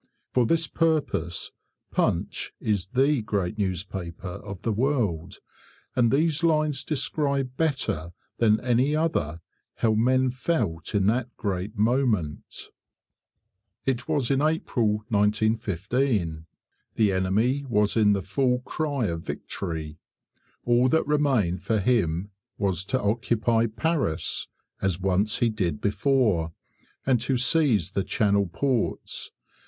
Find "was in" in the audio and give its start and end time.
14.07-14.41, 17.69-18.13